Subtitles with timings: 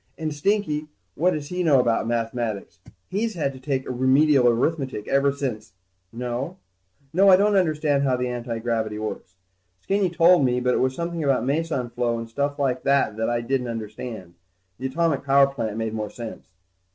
[0.17, 2.79] And Stinky, what does he know about mathematics?
[3.07, 5.73] He's had to take Remedial Arithmetic ever since...
[6.11, 6.57] No,
[7.15, 9.35] I don't understand how the antigravity works.
[9.79, 13.29] Skinny told me, but it was something about meson flow and stuff like that that
[13.29, 14.33] I didn't understand.
[14.79, 16.47] The atomic power plant made more sense.